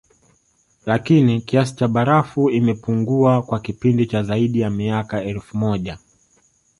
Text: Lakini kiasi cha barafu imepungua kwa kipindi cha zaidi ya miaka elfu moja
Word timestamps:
Lakini 0.85 1.41
kiasi 1.41 1.75
cha 1.75 1.87
barafu 1.87 2.49
imepungua 2.49 3.41
kwa 3.43 3.59
kipindi 3.59 4.05
cha 4.05 4.23
zaidi 4.23 4.59
ya 4.59 4.69
miaka 4.69 5.23
elfu 5.23 5.57
moja 5.57 5.97